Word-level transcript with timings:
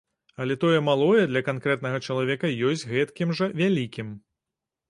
Але 0.43 0.55
тое 0.63 0.79
малое 0.87 1.25
для 1.31 1.43
канкрэтнага 1.49 1.99
чалавека 2.07 2.53
ёсць 2.71 2.87
гэткім 2.95 3.37
жа 3.41 3.51
вялікім. 3.63 4.09